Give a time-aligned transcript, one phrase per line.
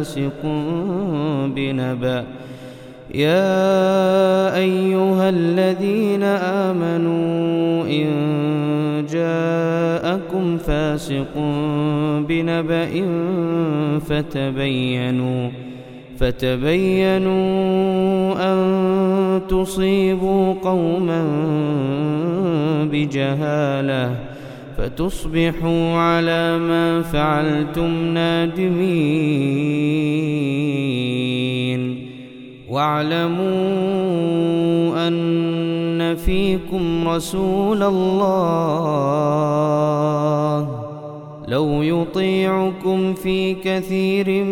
[0.00, 0.42] فاسق
[1.56, 2.24] بنبأ.
[3.14, 8.10] يا أيها الذين آمنوا إن
[9.12, 11.34] جاءكم فاسق
[12.28, 13.04] بنبأ
[14.08, 15.50] فتبينوا
[16.18, 17.32] فتبينوا
[18.52, 21.22] أن تصيبوا قوما
[22.92, 24.29] بجهالة.
[24.80, 28.80] فتصبحوا على ما فعلتم نادمين.
[32.68, 33.48] واعلموا
[35.08, 38.30] أن فيكم رسول الله.
[41.48, 44.44] لو يطيعكم في كثير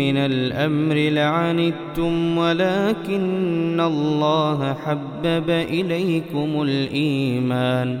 [0.00, 8.00] من الأمر لعنتم ولكن الله حبب إليكم الإيمان.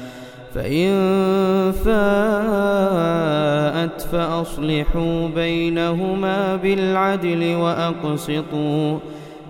[0.55, 0.91] فإن
[1.71, 2.01] فاءت
[4.01, 8.97] فأصلحوا بينهما بالعدل وأقسطوا.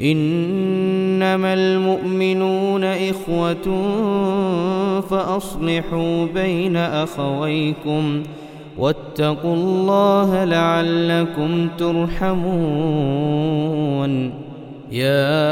[0.03, 3.91] إنما المؤمنون إخوة
[5.01, 8.23] فأصلحوا بين أخويكم.
[8.79, 12.53] واتقوا الله لعلكم ترحمون.
[14.93, 15.43] يا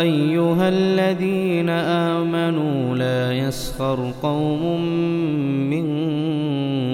[0.00, 4.80] أيها الذين آمنوا لا يسخر قوم
[5.70, 5.86] من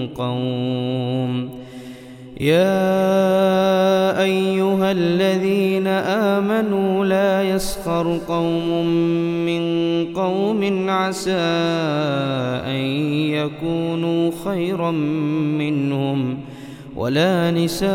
[0.08, 1.50] قوم.
[2.40, 3.23] يا
[5.44, 8.86] الذين آمنوا لا يسخر قوم
[9.46, 9.62] من
[10.14, 11.32] قوم عسى
[12.64, 12.80] أن
[13.36, 14.90] يكونوا خيرا
[15.60, 16.38] منهم
[16.96, 17.88] ولا نساء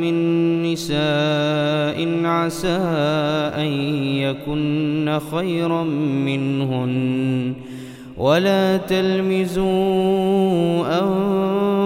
[0.00, 0.16] من
[0.62, 2.78] نساء عسى
[3.56, 3.70] أن
[4.20, 5.84] يكن خيرا
[6.24, 7.54] منهن
[8.16, 9.66] ولا تلمزوا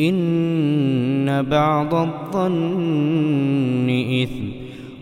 [0.00, 3.88] إن بعض الظن
[4.22, 4.44] إثم.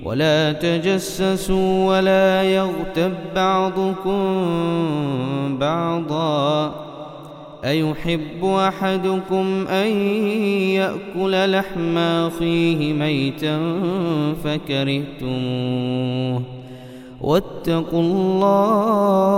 [0.05, 4.21] ولا تجسسوا ولا يغتب بعضكم
[5.59, 6.75] بعضا.
[7.65, 9.91] أيحب أحدكم أن
[10.71, 13.61] يأكل لحم أخيه ميتا
[14.45, 16.43] فكرهتموه.
[17.21, 19.38] واتقوا الله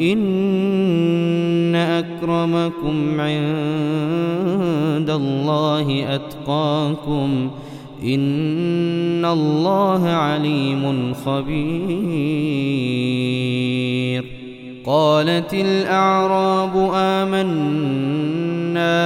[0.00, 7.66] إن أكرمكم عند الله أتقاكم ۖ
[8.02, 11.86] إن الله عليم خبير
[14.86, 19.05] قالت الأعراب آمنا